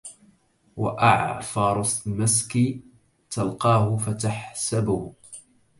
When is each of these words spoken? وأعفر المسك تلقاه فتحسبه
وأعفر 0.77 1.85
المسك 2.07 2.77
تلقاه 3.31 3.97
فتحسبه 3.97 5.13